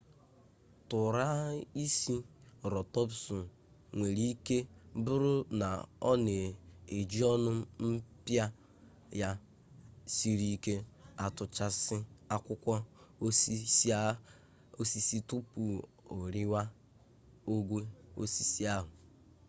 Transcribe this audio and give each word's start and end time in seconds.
tụraịserotọpsụ 0.89 3.35
nwere 3.97 4.23
ike 4.33 4.57
bụrụ 5.03 5.33
na 5.59 5.69
ọ 6.09 6.11
na-eji 6.25 7.21
ọnụ 7.33 7.51
mpịa 7.89 8.45
ya 9.21 9.29
siri 10.13 10.47
ike 10.55 10.75
atụchasị 11.25 11.97
akwụkwọ 12.35 12.73
osisi 14.79 15.17
tupu 15.29 15.61
o 16.15 16.17
riwe 16.33 16.61
ogwe 17.53 17.79
osisi 18.21 18.61
ahụ 18.75 18.89